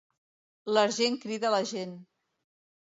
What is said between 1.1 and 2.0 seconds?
crida la gent.